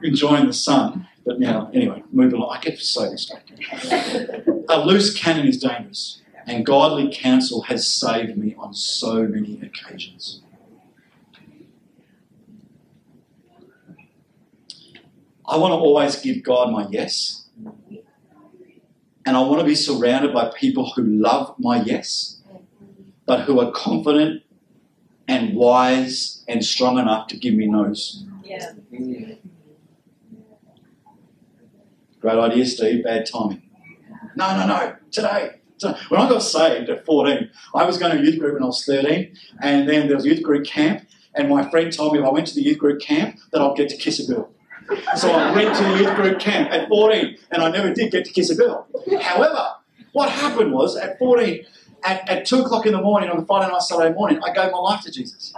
[0.03, 1.07] enjoying the sun.
[1.25, 2.57] But now, anyway, moving on.
[2.57, 3.59] I get so distracted.
[4.69, 10.41] A loose cannon is dangerous, and godly counsel has saved me on so many occasions.
[15.45, 17.45] I want to always give God my yes.
[19.25, 22.41] And I want to be surrounded by people who love my yes,
[23.25, 24.43] but who are confident
[25.27, 28.25] and wise and strong enough to give me no's.
[28.43, 28.71] Yeah.
[32.21, 33.03] Great idea, Steve.
[33.03, 33.63] Bad timing.
[34.35, 34.95] No, no, no.
[35.11, 35.57] Today.
[36.09, 38.85] When I got saved at 14, I was going to youth group when I was
[38.85, 42.29] 13, and then there was youth group camp, and my friend told me if I
[42.29, 44.51] went to the youth group camp that I'd get to kiss a girl.
[45.15, 48.25] So I went to the youth group camp at 14, and I never did get
[48.25, 48.87] to kiss a girl.
[49.21, 49.73] However,
[50.11, 51.65] what happened was at 14,
[52.03, 54.71] at, at 2 o'clock in the morning on the Friday night, Saturday morning, I gave
[54.71, 55.51] my life to Jesus.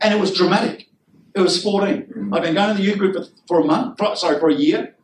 [0.00, 0.88] And it was dramatic.
[1.34, 2.30] It was 14.
[2.32, 4.54] I've been going to the youth group for, for a month, for, sorry, for a
[4.54, 4.96] year.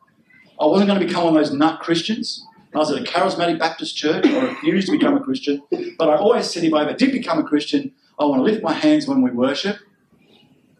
[0.61, 2.45] I wasn't going to become one of those nut Christians.
[2.75, 4.27] I was at a charismatic Baptist church.
[4.27, 5.63] I refused to become a Christian.
[5.99, 8.63] But I always said if I ever did become a Christian, I want to lift
[8.63, 9.79] my hands when we worship.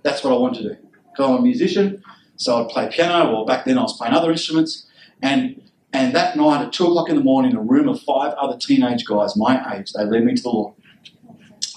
[0.03, 0.77] That's what I want to do.
[1.11, 2.03] Because I'm a musician,
[2.37, 4.87] so I'd play piano, or back then I was playing other instruments.
[5.23, 5.63] And
[5.93, 8.59] and that night at two o'clock in the morning, in a room of five other
[8.59, 10.75] teenage guys my age, they led me to the Lord.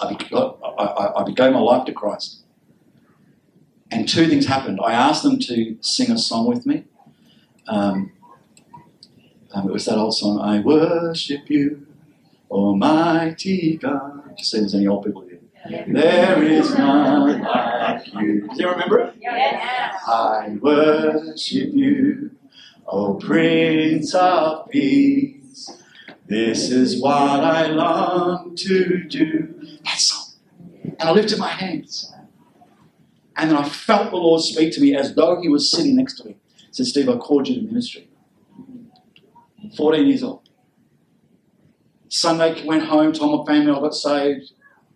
[0.02, 0.16] I,
[0.78, 2.42] I, I gave my life to Christ.
[3.92, 4.80] And two things happened.
[4.84, 6.86] I asked them to sing a song with me.
[7.70, 8.12] Um,
[9.54, 11.86] um, it was that old song, I worship you,
[12.50, 14.36] Almighty God.
[14.38, 15.40] Just see there's any old people here.
[15.70, 15.86] Yeah.
[15.88, 18.48] There is none like you.
[18.48, 19.16] Do you remember it?
[19.22, 20.04] Yes.
[20.08, 22.32] I worship you,
[22.88, 25.70] O Prince of Peace.
[26.26, 29.80] This is what I long to do.
[29.86, 30.34] That song.
[30.84, 32.12] And I lifted my hands.
[33.38, 36.16] And then I felt the Lord speak to me as though He was sitting next
[36.18, 36.38] to me
[36.72, 38.10] said, Steve, I called you to ministry.
[39.76, 40.48] 14 years old.
[42.08, 44.52] Sunday went home, told my family I got saved.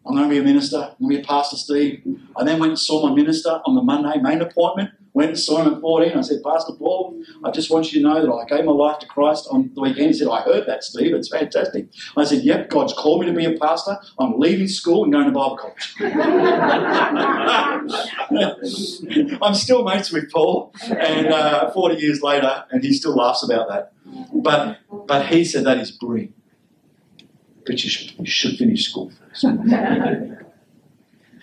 [0.05, 0.77] I'm going to be a minister.
[0.77, 2.03] I'm going to be a pastor, Steve.
[2.35, 4.89] I then went and saw my minister on the Monday, main appointment.
[5.13, 6.17] Went and saw him at 14.
[6.17, 8.97] I said, Pastor Paul, I just want you to know that I gave my life
[8.99, 10.07] to Christ on the weekend.
[10.07, 11.13] He said, I heard that, Steve.
[11.13, 11.87] It's fantastic.
[12.17, 13.99] I said, Yep, God's called me to be a pastor.
[14.17, 15.93] I'm leaving school and going to Bible college.
[19.41, 23.69] I'm still mates with Paul, and uh, 40 years later, and he still laughs about
[23.69, 23.93] that.
[24.33, 26.33] But, but he said, That is brilliant.
[27.65, 29.43] But you should, you should finish school first.
[29.63, 30.39] and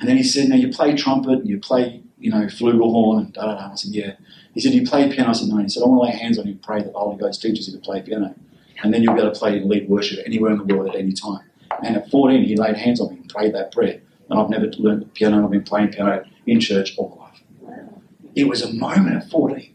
[0.02, 3.46] then he said, Now you play trumpet and you play you know, flugelhorn and da
[3.46, 3.72] da da.
[3.72, 4.12] I said, yeah.
[4.54, 5.30] He said, you play piano?
[5.30, 5.56] I said, no.
[5.58, 7.40] He said, I want to lay hands on you and pray that the Holy Ghost
[7.40, 8.34] teaches you to play piano.
[8.82, 10.96] And then you'll be able to play and lead worship anywhere in the world at
[10.96, 11.42] any time.
[11.84, 14.00] And at 14, he laid hands on me and prayed that prayer.
[14.28, 15.44] And I've never learned piano.
[15.44, 17.90] I've been playing piano in church all my life.
[18.34, 19.74] It was a moment at 14.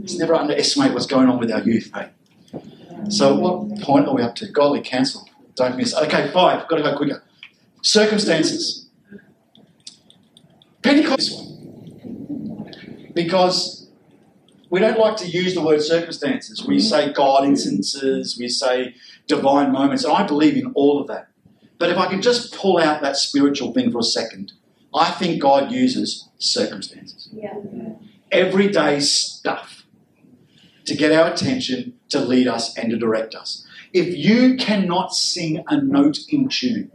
[0.00, 2.10] Let's never underestimate what's going on with our youth, hey?
[3.08, 4.48] So what point are we up to?
[4.48, 5.28] Godly counsel.
[5.56, 5.94] Don't miss.
[5.94, 6.66] Okay, five.
[6.68, 7.22] Got to go quicker.
[7.82, 8.83] Circumstances.
[10.84, 11.40] Pentecost
[13.14, 13.88] because
[14.68, 16.64] we don't like to use the word circumstances.
[16.66, 18.94] We say God instances, we say
[19.26, 21.28] divine moments, and I believe in all of that.
[21.78, 24.52] But if I can just pull out that spiritual thing for a second,
[24.94, 27.30] I think God uses circumstances.
[27.32, 27.54] Yeah.
[28.30, 29.84] Everyday stuff
[30.84, 33.66] to get our attention, to lead us, and to direct us.
[33.94, 36.92] If you cannot sing a note in tune,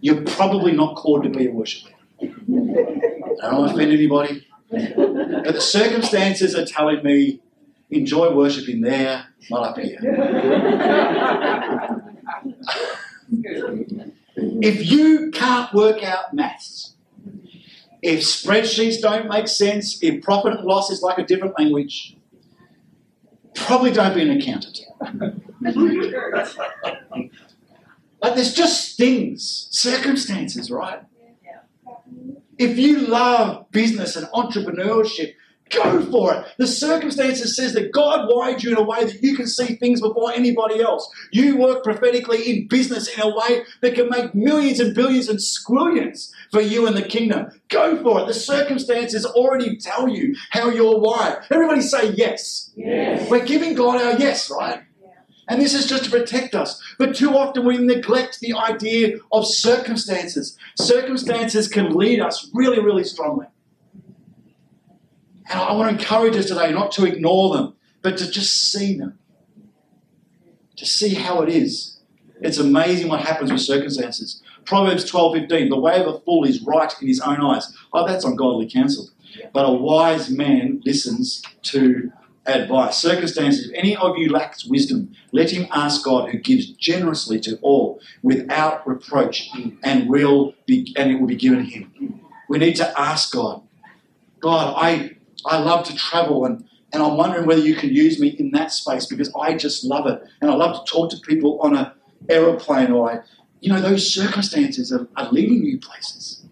[0.00, 1.94] you're probably not called to be a worshiper.
[3.42, 4.46] I don't want to offend anybody.
[4.70, 7.40] But the circumstances are telling me
[7.90, 9.98] enjoy worshiping there, not up here.
[14.36, 16.94] if you can't work out maths,
[18.02, 22.16] if spreadsheets don't make sense, if profit and loss is like a different language,
[23.54, 24.80] probably don't be an accountant.
[28.20, 31.02] But there's just things, circumstances, right?
[32.58, 35.34] If you love business and entrepreneurship,
[35.70, 36.46] go for it.
[36.58, 40.00] The circumstances says that God wired you in a way that you can see things
[40.00, 41.08] before anybody else.
[41.32, 45.38] You work prophetically in business in a way that can make millions and billions and
[45.38, 47.48] squillions for you and the kingdom.
[47.68, 48.26] Go for it.
[48.26, 51.44] The circumstances already tell you how you're wired.
[51.50, 52.70] Everybody say yes.
[52.76, 53.30] Yes.
[53.30, 54.82] We're giving God our yes, right?
[55.48, 56.80] And this is just to protect us.
[56.98, 60.58] But too often we neglect the idea of circumstances.
[60.76, 63.46] Circumstances can lead us really, really strongly.
[65.50, 68.96] And I want to encourage us today not to ignore them, but to just see
[68.98, 69.18] them.
[70.76, 71.98] To see how it is.
[72.42, 74.42] It's amazing what happens with circumstances.
[74.66, 77.74] Proverbs 12 15, the way of a fool is right in his own eyes.
[77.94, 79.08] Oh, that's ungodly counsel.
[79.54, 82.12] But a wise man listens to
[82.48, 82.96] advice.
[82.96, 87.58] Circumstances, if any of you lacks wisdom, let him ask God who gives generously to
[87.62, 89.50] all without reproach
[89.82, 92.20] and will be and it will be given him.
[92.48, 93.62] We need to ask God.
[94.40, 98.28] God, I I love to travel and and I'm wondering whether you can use me
[98.28, 100.22] in that space because I just love it.
[100.40, 101.94] And I love to talk to people on a
[102.28, 103.20] aeroplane or I
[103.60, 106.44] you know, those circumstances are, are leading you places.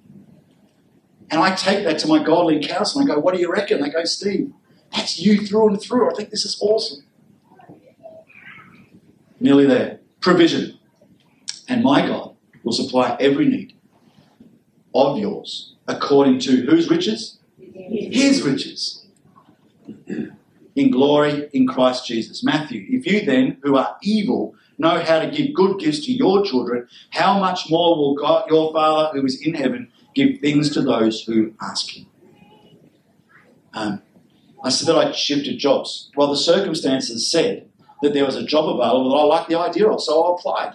[1.31, 3.81] And I take that to my godly counsel and I go, What do you reckon?
[3.81, 4.53] They go, Steve,
[4.97, 6.11] that's you through and through.
[6.11, 7.05] I think this is awesome.
[9.39, 10.01] Nearly there.
[10.21, 10.79] Provision.
[11.69, 13.75] And my God will supply every need
[14.95, 17.39] of yours according to whose riches?
[17.59, 19.07] His riches.
[20.75, 22.43] In glory in Christ Jesus.
[22.43, 26.45] Matthew, if you then, who are evil, know how to give good gifts to your
[26.45, 30.83] children, how much more will God, your Father who is in heaven, give things to
[30.83, 32.07] those who ask Him?
[33.75, 34.03] Um,
[34.67, 36.11] I said that I shifted jobs.
[36.17, 37.69] Well, the circumstances said
[38.03, 40.75] that there was a job available that I liked the idea of, so I applied.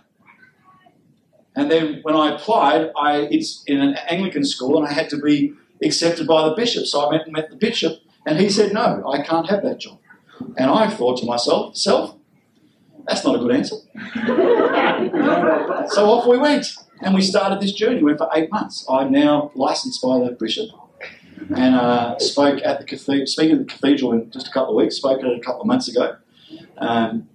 [1.57, 5.17] And then when I applied, I, it's in an Anglican school and I had to
[5.17, 6.85] be accepted by the bishop.
[6.85, 9.81] So I met, and met the bishop and he said, No, I can't have that
[9.81, 9.99] job.
[10.57, 12.15] And I thought to myself, Self,
[13.05, 13.75] that's not a good answer.
[15.93, 16.65] so off we went
[17.01, 17.97] and we started this journey.
[17.97, 18.85] We went for eight months.
[18.89, 20.69] I'm now licensed by the bishop
[21.49, 24.75] and uh, spoke at the cathedral, speaking at the cathedral in just a couple of
[24.75, 26.15] weeks, spoke at it a couple of months ago.
[26.77, 27.27] Um,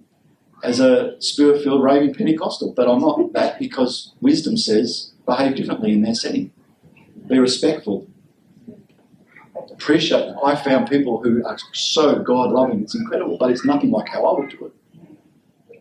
[0.63, 5.91] as a spirit filled raving Pentecostal, but I'm not that because wisdom says behave differently
[5.91, 6.51] in their setting.
[7.27, 8.07] Be respectful.
[9.71, 10.33] Appreciate.
[10.43, 14.25] I found people who are so God loving, it's incredible, but it's nothing like how
[14.25, 15.79] I would do it.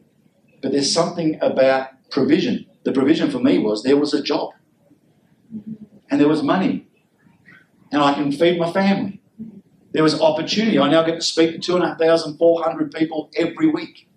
[0.61, 2.67] But there's something about provision.
[2.83, 4.53] The provision for me was there was a job,
[6.11, 6.86] and there was money,
[7.93, 9.21] and I can feed my family.
[9.93, 10.79] There was opportunity.
[10.79, 14.09] I now get to speak to 2,400 people every week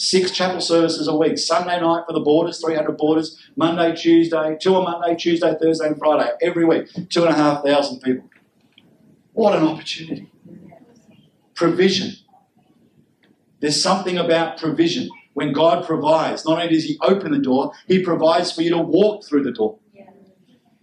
[0.00, 1.38] six chapel services a week.
[1.38, 3.38] Sunday night for the boarders, 300 boarders.
[3.56, 6.88] Monday, Tuesday, two on Monday, Tuesday, Thursday, and Friday, every week.
[7.10, 8.28] Two and a half thousand people.
[9.32, 10.30] What an opportunity.
[11.54, 12.14] Provision.
[13.60, 15.08] There's something about provision.
[15.34, 18.78] When God provides, not only does He open the door, He provides for you to
[18.78, 19.78] walk through the door.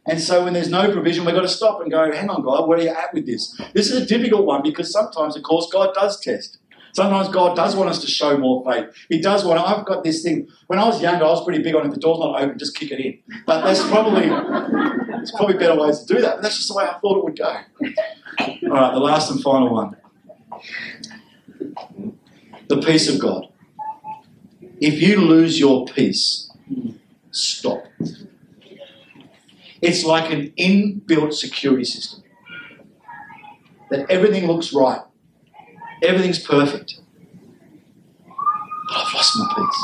[0.07, 2.67] And so when there's no provision, we've got to stop and go, hang on, God,
[2.67, 3.59] where are you at with this?
[3.73, 6.59] This is a difficult one because sometimes, of course, God does test.
[6.93, 8.89] Sometimes God does want us to show more faith.
[9.09, 9.59] He does want.
[9.59, 10.47] I've got this thing.
[10.65, 12.75] When I was younger, I was pretty big on if the door's not open, just
[12.75, 13.19] kick it in.
[13.45, 14.27] But that's probably
[15.17, 16.37] there's probably better ways to do that.
[16.37, 17.45] But that's just the way I thought it would go.
[17.45, 19.95] All right, the last and final one.
[22.67, 23.47] The peace of God.
[24.79, 26.51] If you lose your peace,
[27.29, 27.83] stop.
[29.81, 32.23] It's like an inbuilt security system.
[33.89, 35.01] That everything looks right
[36.03, 36.99] Everything's perfect.
[38.25, 39.83] But I've lost my peace.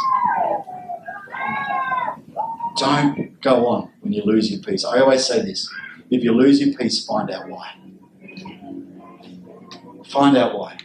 [2.78, 4.86] Don't go on when you lose your peace.
[4.86, 5.70] I always say this
[6.12, 7.76] if you lose your peace, find out why.
[10.06, 10.78] Find out why.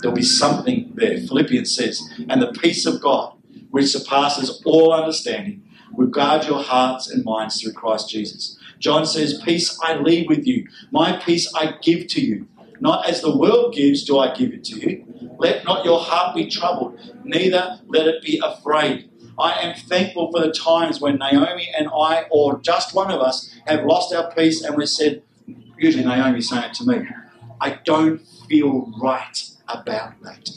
[0.00, 1.18] There'll be something there.
[1.18, 3.36] Philippians says, and the peace of God,
[3.70, 5.63] which surpasses all understanding,
[5.96, 8.58] will guard your hearts and minds through Christ Jesus.
[8.78, 12.48] John says, Peace I leave with you, my peace I give to you.
[12.80, 15.06] Not as the world gives, do I give it to you.
[15.38, 19.10] Let not your heart be troubled, neither let it be afraid.
[19.38, 23.52] I am thankful for the times when Naomi and I, or just one of us,
[23.66, 25.22] have lost our peace and we said,
[25.78, 27.06] usually Naomi saying it to me,
[27.60, 30.50] I don't feel right about that.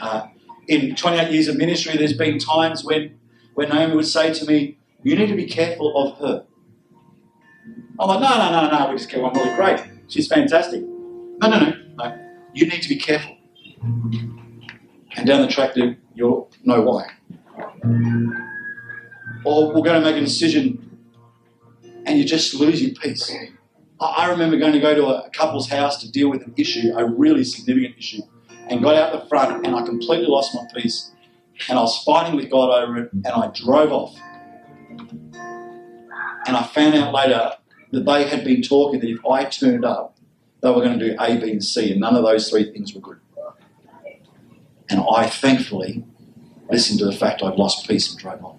[0.00, 0.28] Uh,
[0.68, 3.18] in 28 years of ministry, there's been times when,
[3.54, 6.44] when Naomi would say to me, You need to be careful of her.
[7.98, 9.80] I'm like, No, no, no, no, we just get on really great.
[10.08, 10.82] She's fantastic.
[10.82, 12.18] No, no, no, no.
[12.52, 13.36] You need to be careful.
[13.82, 15.76] And down the track,
[16.14, 17.06] you'll know why.
[19.44, 20.98] Or we're going to make a decision
[22.06, 23.32] and you just lose your peace.
[24.00, 27.04] I remember going to go to a couple's house to deal with an issue, a
[27.08, 28.22] really significant issue,
[28.68, 31.10] and got out the front and I completely lost my peace.
[31.68, 34.16] And I was fighting with God over it and I drove off.
[36.46, 37.52] And I found out later
[37.92, 40.16] that they had been talking that if I turned up,
[40.60, 42.94] they were going to do A, B, and C, and none of those three things
[42.94, 43.18] were good.
[44.90, 46.04] And I thankfully
[46.70, 48.56] listened to the fact I'd lost peace and drove off.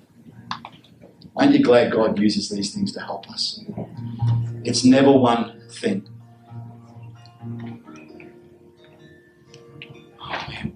[1.35, 3.59] Aren't you glad God uses these things to help us?
[4.63, 6.07] It's never one thing.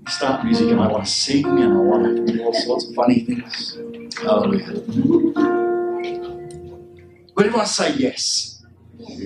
[0.09, 2.95] Start music and I want to sing and I want to do all sorts of
[2.95, 3.77] funny things.
[4.17, 4.81] Hallelujah.
[7.35, 8.65] Would everyone say yes?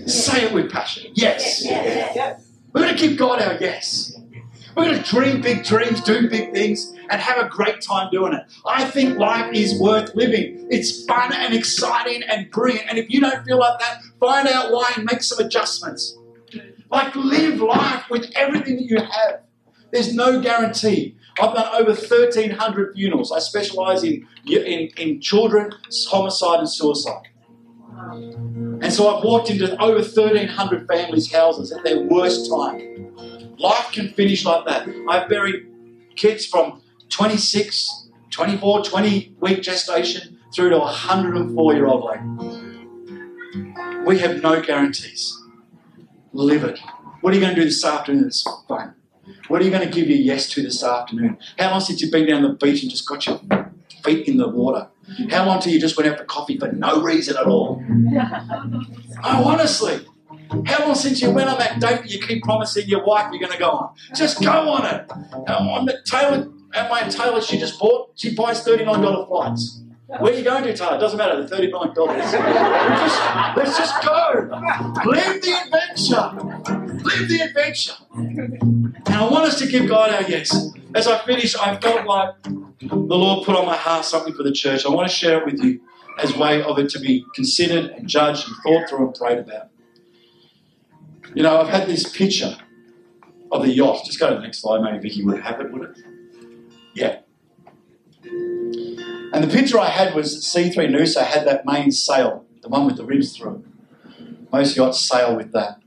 [0.06, 1.12] Say it with passion.
[1.16, 1.64] Yes.
[1.64, 2.46] yes.
[2.74, 4.20] We're going to give God our yes.
[4.76, 8.34] We're going to dream big dreams, do big things, and have a great time doing
[8.34, 8.44] it.
[8.66, 10.68] I think life is worth living.
[10.70, 12.90] It's fun and exciting and brilliant.
[12.90, 16.18] And if you don't feel like that, find out why and make some adjustments.
[16.92, 19.44] Like live life with everything that you have.
[19.94, 21.16] There's no guarantee.
[21.40, 23.32] I've done over 1,300 funerals.
[23.32, 25.72] I specialise in, in, in children,
[26.10, 27.28] homicide, and suicide.
[28.12, 33.16] And so I've walked into over 1,300 families' houses at their worst time.
[33.60, 34.90] Life can finish like that.
[35.08, 35.68] I've buried
[36.16, 42.88] kids from 26, 24, 20 week gestation through to a 104 year old lady.
[44.08, 45.40] We have no guarantees.
[46.32, 46.80] Live it.
[47.22, 48.96] What are you going to do this afternoon that's fun?
[49.54, 51.38] What are you going to give your yes to this afternoon?
[51.60, 53.40] How long since you've been down the beach and just got your
[54.04, 54.88] feet in the water?
[55.30, 57.80] How long till you just went out for coffee for no reason at all?
[59.24, 60.08] oh, honestly.
[60.66, 63.40] How long since you went on that date that you keep promising your wife you're
[63.40, 63.96] going to go on?
[64.16, 65.12] Just go on it.
[65.48, 69.84] On the Taylor, at my Taylor, she just bought, she buys $39 flights.
[70.08, 71.00] Where are you going to, Taylor?
[71.00, 71.94] Doesn't matter, the $39.
[71.96, 74.50] just, let's just go.
[75.06, 77.04] Live the adventure.
[77.04, 77.94] Live the adventure.
[79.06, 80.72] And I want us to give God our yes.
[80.96, 84.52] As I finish, I felt like the Lord put on my heart something for the
[84.52, 84.86] church.
[84.86, 85.82] I want to share it with you
[86.20, 89.70] as way of it to be considered and judged and thought through and prayed about.
[91.34, 92.58] You know, I've had this picture
[93.52, 94.06] of the yacht.
[94.06, 95.98] Just go to the next slide, maybe Vicky would have it, would it?
[96.94, 97.20] Yeah.
[98.24, 102.98] And the picture I had was C3 Noosa had that main sail, the one with
[102.98, 104.52] the ribs through it.
[104.52, 105.80] Most yachts sail with that.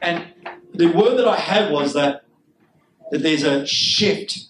[0.00, 0.31] And
[0.74, 2.24] the word that I had was that,
[3.10, 4.46] that there's a shift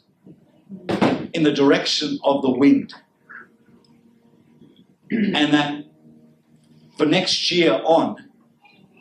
[1.35, 2.95] in the direction of the wind.
[5.11, 5.85] And that
[6.97, 8.17] for next year on,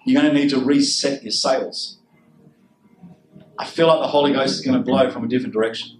[0.04, 2.00] you're going to need to reset your sails.
[3.58, 6.00] I feel like the Holy Ghost is going to blow from a different direction.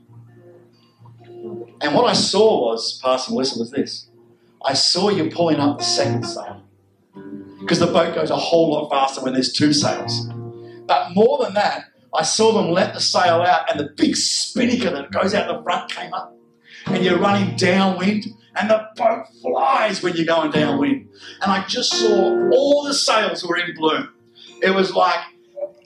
[1.82, 4.08] And what I saw was, Pastor Melissa, was this.
[4.66, 6.64] I saw you pulling up the second sail.
[7.60, 10.28] Because the boat goes a whole lot faster when there's two sails.
[10.92, 14.92] But more than that, I saw them let the sail out and the big spinnaker
[14.92, 16.36] that goes out the front came up.
[16.88, 18.26] And you're running downwind
[18.58, 21.08] and the boat flies when you're going downwind.
[21.42, 24.10] And I just saw all the sails were in bloom.
[24.62, 25.22] It was like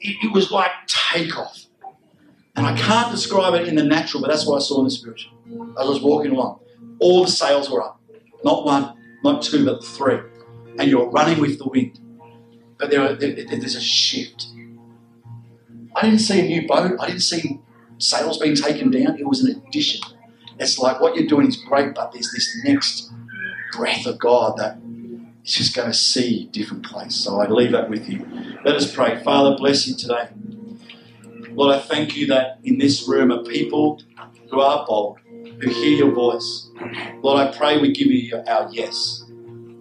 [0.02, 1.66] it, was like takeoff.
[2.56, 4.90] And I can't describe it in the natural, but that's what I saw in the
[4.90, 5.34] spiritual.
[5.78, 6.62] I was walking along,
[7.00, 8.02] all the sails were up.
[8.44, 10.18] Not one, not two, but three.
[10.80, 12.00] And you're running with the wind.
[12.80, 14.48] But there, there, there's a shift.
[15.96, 16.98] I didn't see a new boat.
[17.00, 17.62] I didn't see
[17.98, 19.18] sails being taken down.
[19.18, 20.02] It was an addition.
[20.60, 23.12] It's like what you're doing is great, but there's this next
[23.72, 24.78] breath of God that
[25.46, 27.16] is just going to see a different place.
[27.16, 28.26] So I leave that with you.
[28.66, 29.22] Let us pray.
[29.24, 30.30] Father, bless you today.
[31.52, 34.02] Lord, I thank you that in this room are people
[34.52, 36.70] who are bold, who hear your voice.
[37.22, 39.24] Lord, I pray we give you our yes,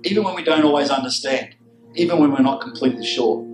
[0.05, 1.57] even when we don't always understand,
[1.95, 3.54] even when we're not completely sure.